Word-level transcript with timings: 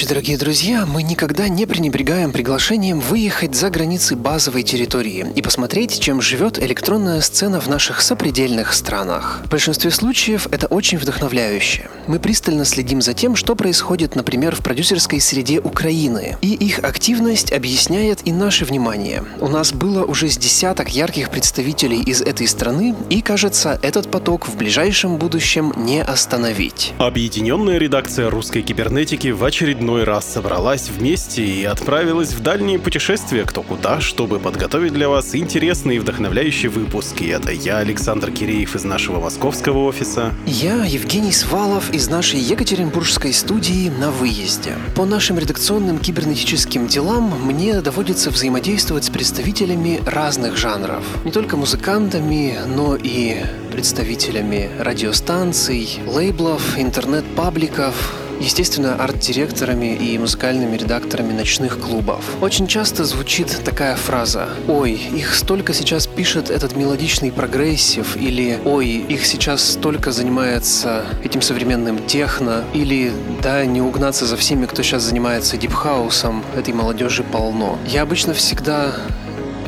Ночи, 0.00 0.08
дорогие 0.08 0.38
друзья. 0.38 0.86
Мы 0.86 1.02
никогда 1.02 1.48
не 1.48 1.66
пренебрегаем 1.66 2.32
приглашением 2.32 3.00
выехать 3.00 3.54
за 3.54 3.68
границы 3.68 4.16
базовой 4.16 4.62
территории 4.62 5.26
и 5.34 5.42
посмотреть, 5.42 6.00
чем 6.00 6.22
живет 6.22 6.58
электронная 6.58 7.20
сцена 7.20 7.60
в 7.60 7.68
наших 7.68 8.00
сопредельных 8.00 8.72
странах. 8.72 9.42
В 9.44 9.50
большинстве 9.50 9.90
случаев 9.90 10.46
это 10.50 10.68
очень 10.68 10.96
вдохновляюще. 10.96 11.90
Мы 12.06 12.18
пристально 12.18 12.64
следим 12.64 13.02
за 13.02 13.12
тем, 13.12 13.36
что 13.36 13.54
происходит, 13.54 14.16
например, 14.16 14.56
в 14.56 14.60
продюсерской 14.60 15.20
среде 15.20 15.60
Украины. 15.60 16.38
И 16.40 16.54
их 16.54 16.78
активность 16.78 17.52
объясняет 17.52 18.20
и 18.24 18.32
наше 18.32 18.64
внимание. 18.64 19.22
У 19.38 19.48
нас 19.48 19.72
было 19.72 20.04
уже 20.04 20.30
с 20.30 20.38
десяток 20.38 20.88
ярких 20.88 21.28
представителей 21.30 22.00
из 22.02 22.22
этой 22.22 22.46
страны, 22.46 22.94
и, 23.10 23.20
кажется, 23.20 23.78
этот 23.82 24.10
поток 24.10 24.48
в 24.48 24.56
ближайшем 24.56 25.18
будущем 25.18 25.74
не 25.76 26.02
остановить. 26.02 26.94
Объединенная 26.98 27.76
редакция 27.78 28.30
русской 28.30 28.62
кибернетики 28.62 29.28
в 29.28 29.44
очередной 29.44 29.89
раз 29.98 30.24
собралась 30.32 30.88
вместе 30.88 31.44
и 31.44 31.64
отправилась 31.64 32.32
в 32.32 32.40
дальние 32.40 32.78
путешествия 32.78 33.44
кто 33.44 33.62
куда, 33.62 34.00
чтобы 34.00 34.38
подготовить 34.38 34.92
для 34.92 35.08
вас 35.08 35.34
интересный 35.34 35.96
и 35.96 35.98
вдохновляющий 35.98 36.68
выпуск. 36.68 37.20
И 37.20 37.26
это 37.26 37.52
я, 37.52 37.78
Александр 37.78 38.30
Киреев 38.30 38.76
из 38.76 38.84
нашего 38.84 39.20
московского 39.20 39.84
офиса. 39.84 40.32
Я, 40.46 40.84
Евгений 40.84 41.32
Свалов 41.32 41.90
из 41.92 42.08
нашей 42.08 42.38
Екатеринбургской 42.38 43.32
студии 43.32 43.90
на 43.90 44.10
выезде. 44.10 44.74
По 44.94 45.04
нашим 45.04 45.38
редакционным 45.38 45.98
кибернетическим 45.98 46.86
делам 46.86 47.34
мне 47.44 47.80
доводится 47.80 48.30
взаимодействовать 48.30 49.04
с 49.04 49.10
представителями 49.10 50.00
разных 50.06 50.56
жанров. 50.56 51.04
Не 51.24 51.32
только 51.32 51.56
музыкантами, 51.56 52.58
но 52.66 52.96
и 52.96 53.38
представителями 53.72 54.70
радиостанций, 54.78 56.00
лейблов, 56.06 56.78
интернет-пабликов, 56.78 57.94
естественно, 58.40 58.96
арт-директорами 58.96 59.94
и 59.94 60.18
музыкальными 60.18 60.76
редакторами 60.76 61.32
ночных 61.32 61.78
клубов. 61.78 62.24
Очень 62.40 62.66
часто 62.66 63.04
звучит 63.04 63.60
такая 63.64 63.96
фраза 63.96 64.48
«Ой, 64.66 64.92
их 64.92 65.34
столько 65.34 65.74
сейчас 65.74 66.06
пишет 66.06 66.50
этот 66.50 66.74
мелодичный 66.74 67.30
progressive» 67.30 68.16
или 68.16 68.58
«Ой, 68.64 68.88
их 68.88 69.26
сейчас 69.26 69.62
столько 69.62 70.10
занимается 70.10 71.04
этим 71.22 71.42
современным 71.42 72.04
техно» 72.06 72.64
или 72.74 73.12
«Да, 73.42 73.64
не 73.64 73.80
угнаться 73.82 74.26
за 74.26 74.36
всеми, 74.36 74.66
кто 74.66 74.82
сейчас 74.82 75.02
занимается 75.02 75.56
deep 75.56 75.85
house 75.85 76.21
ом, 76.21 76.42
этой 76.56 76.74
молодежи 76.74 77.22
полно». 77.22 77.78
Я 77.86 78.02
обычно 78.02 78.34
всегда 78.34 78.92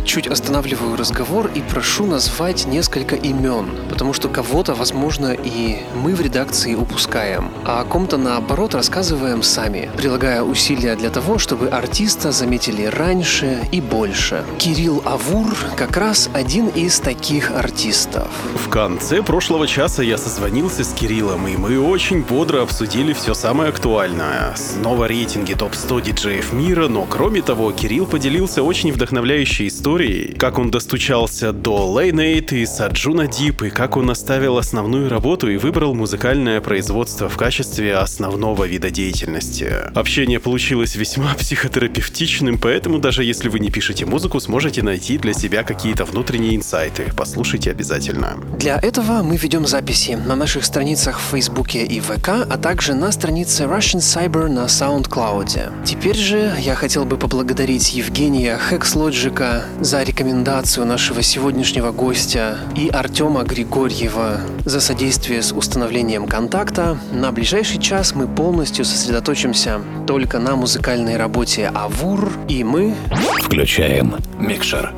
чуть 0.04 0.26
останавливаю 0.26 0.96
разговор 0.96 1.50
и 1.54 1.60
прошу 1.60 2.06
назвать 2.06 2.66
несколько 2.66 3.16
имен, 3.16 3.70
потому 3.88 4.12
что 4.12 4.28
кого-то, 4.28 4.74
возможно, 4.74 5.32
и 5.32 5.78
мы 5.94 6.14
в 6.14 6.20
редакции 6.20 6.74
упускаем, 6.74 7.50
а 7.64 7.80
о 7.80 7.84
ком-то, 7.84 8.16
наоборот, 8.16 8.74
рассказываем 8.74 9.42
сами, 9.42 9.90
прилагая 9.96 10.42
усилия 10.42 10.96
для 10.96 11.10
того, 11.10 11.38
чтобы 11.38 11.68
артиста 11.68 12.32
заметили 12.32 12.84
раньше 12.84 13.60
и 13.72 13.80
больше. 13.80 14.44
Кирилл 14.58 15.02
Авур 15.04 15.54
как 15.76 15.96
раз 15.96 16.30
один 16.32 16.68
из 16.68 17.00
таких 17.00 17.50
артистов. 17.50 18.28
В 18.54 18.68
конце 18.68 19.22
прошлого 19.22 19.66
часа 19.66 20.02
я 20.02 20.18
созвонился 20.18 20.84
с 20.84 20.92
Кириллом, 20.92 21.46
и 21.48 21.56
мы 21.56 21.80
очень 21.80 22.22
бодро 22.22 22.62
обсудили 22.62 23.12
все 23.12 23.34
самое 23.34 23.70
актуальное. 23.70 24.54
Снова 24.56 25.06
рейтинги 25.06 25.54
топ-100 25.54 26.02
диджеев 26.02 26.52
мира, 26.52 26.88
но 26.88 27.04
кроме 27.04 27.42
того, 27.42 27.72
Кирилл 27.72 28.06
поделился 28.06 28.62
очень 28.62 28.92
вдохновляющей 28.92 29.68
историей, 29.92 30.34
как 30.38 30.58
он 30.58 30.70
достучался 30.70 31.52
до 31.52 31.92
Лейнейт 31.92 32.52
и 32.52 32.64
Саджуна 32.64 33.26
Дип, 33.26 33.62
и 33.62 33.70
как 33.70 33.98
он 33.98 34.10
оставил 34.10 34.56
основную 34.56 35.10
работу 35.10 35.50
и 35.50 35.58
выбрал 35.58 35.94
музыкальное 35.94 36.62
производство 36.62 37.28
в 37.28 37.36
качестве 37.36 37.96
основного 37.96 38.64
вида 38.64 38.90
деятельности. 38.90 39.70
Общение 39.94 40.40
получилось 40.40 40.96
весьма 40.96 41.34
психотерапевтичным, 41.38 42.58
поэтому 42.58 42.98
даже 42.98 43.22
если 43.22 43.50
вы 43.50 43.60
не 43.60 43.70
пишете 43.70 44.06
музыку, 44.06 44.40
сможете 44.40 44.82
найти 44.82 45.18
для 45.18 45.34
себя 45.34 45.62
какие-то 45.62 46.06
внутренние 46.06 46.56
инсайты. 46.56 47.12
Послушайте 47.14 47.70
обязательно. 47.70 48.38
Для 48.58 48.78
этого 48.78 49.22
мы 49.22 49.36
ведем 49.36 49.66
записи 49.66 50.12
на 50.12 50.36
наших 50.36 50.64
страницах 50.64 51.18
в 51.18 51.32
Фейсбуке 51.32 51.84
и 51.84 52.00
ВК, 52.00 52.28
а 52.28 52.56
также 52.56 52.94
на 52.94 53.12
странице 53.12 53.64
Russian 53.64 54.00
Cyber 54.00 54.48
на 54.48 54.66
SoundCloud. 54.66 55.84
Теперь 55.84 56.16
же 56.16 56.54
я 56.58 56.74
хотел 56.74 57.04
бы 57.04 57.18
поблагодарить 57.18 57.92
Евгения 57.92 58.58
Хекслоджика 58.70 59.64
за 59.82 60.02
рекомендацию 60.04 60.86
нашего 60.86 61.22
сегодняшнего 61.22 61.90
гостя 61.90 62.58
и 62.76 62.88
Артема 62.88 63.42
Григорьева 63.42 64.40
за 64.64 64.80
содействие 64.80 65.42
с 65.42 65.52
установлением 65.52 66.26
контакта. 66.26 66.96
На 67.12 67.32
ближайший 67.32 67.80
час 67.80 68.14
мы 68.14 68.28
полностью 68.28 68.84
сосредоточимся 68.84 69.80
только 70.06 70.38
на 70.38 70.54
музыкальной 70.54 71.16
работе 71.16 71.70
Авур, 71.74 72.30
и 72.48 72.62
мы 72.62 72.94
Включаем 73.42 74.16
микшер. 74.38 74.94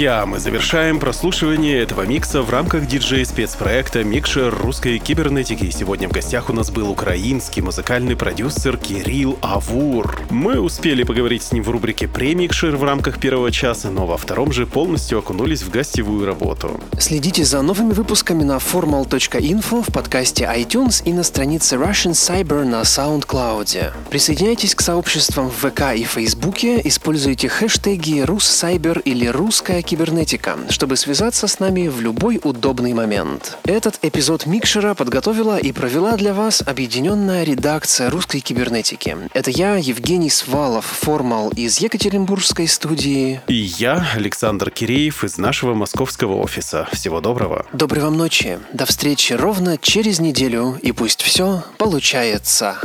Друзья, 0.00 0.24
мы 0.24 0.38
завершаем 0.38 0.98
прослушивание 0.98 1.82
этого 1.82 2.06
микса 2.06 2.40
в 2.40 2.48
рамках 2.48 2.86
диджей-спецпроекта 2.86 4.02
«Микшер 4.02 4.50
русской 4.54 4.98
кибернетики». 4.98 5.68
Сегодня 5.68 6.08
в 6.08 6.12
гостях 6.12 6.48
у 6.48 6.54
нас 6.54 6.70
был 6.70 6.88
украинский 6.88 7.60
музыкальный 7.60 8.16
продюсер 8.16 8.78
Кирилл 8.78 9.38
Авур. 9.42 10.22
Мы 10.30 10.58
успели 10.58 11.02
поговорить 11.02 11.42
с 11.42 11.52
ним 11.52 11.64
в 11.64 11.68
рубрике 11.68 12.08
«Премикшер» 12.08 12.76
в 12.76 12.84
рамках 12.84 13.20
первого 13.20 13.52
часа, 13.52 13.90
но 13.90 14.06
во 14.06 14.16
втором 14.16 14.52
же 14.52 14.66
полностью 14.66 15.18
окунулись 15.18 15.60
в 15.60 15.70
гостевую 15.70 16.24
работу. 16.24 16.80
Следите 16.98 17.44
за 17.44 17.60
новыми 17.60 17.92
выпусками 17.92 18.42
на 18.42 18.56
formal.info 18.56 19.84
в 19.86 19.92
подкасте 19.92 20.44
iTunes 20.44 21.02
и 21.04 21.12
на 21.12 21.24
странице 21.24 21.76
Russian 21.76 22.12
Cyber 22.12 22.64
на 22.64 22.80
SoundCloud. 22.80 23.92
Присоединяйтесь 24.08 24.74
к 24.74 24.80
сообществам 24.80 25.50
в 25.50 25.68
ВК 25.68 25.94
и 25.94 26.04
Фейсбуке, 26.04 26.80
используйте 26.84 27.50
хэштеги 27.50 28.20
«Руссайбер» 28.20 29.00
или 29.00 29.26
«Русская 29.26 29.82
кибернетика», 29.90 30.56
чтобы 30.68 30.96
связаться 30.96 31.48
с 31.48 31.58
нами 31.58 31.88
в 31.88 32.00
любой 32.00 32.38
удобный 32.44 32.92
момент. 32.92 33.58
Этот 33.64 33.98
эпизод 34.02 34.46
Микшера 34.46 34.94
подготовила 34.94 35.58
и 35.58 35.72
провела 35.72 36.16
для 36.16 36.32
вас 36.32 36.62
объединенная 36.64 37.42
редакция 37.42 38.08
русской 38.08 38.38
кибернетики. 38.38 39.16
Это 39.34 39.50
я, 39.50 39.74
Евгений 39.74 40.30
Свалов, 40.30 40.86
формал 40.86 41.50
из 41.50 41.78
Екатеринбургской 41.78 42.68
студии. 42.68 43.40
И 43.48 43.54
я, 43.54 44.06
Александр 44.14 44.70
Киреев, 44.70 45.24
из 45.24 45.38
нашего 45.38 45.74
московского 45.74 46.36
офиса. 46.36 46.86
Всего 46.92 47.20
доброго. 47.20 47.66
Доброй 47.72 48.04
вам 48.04 48.16
ночи. 48.16 48.60
До 48.72 48.86
встречи 48.86 49.32
ровно 49.32 49.76
через 49.76 50.20
неделю, 50.20 50.78
и 50.82 50.92
пусть 50.92 51.22
все 51.22 51.64
получается. 51.78 52.78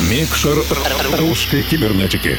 Микшер 0.00 0.58
русской 1.20 1.62
кибернетики. 1.62 2.38